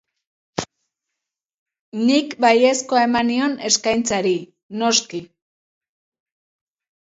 Nik, 2.05 2.33
baiezkoa 2.45 3.03
eman 3.09 3.29
nion 3.33 3.53
eskaintzari, 3.69 4.33
noski. 4.81 5.23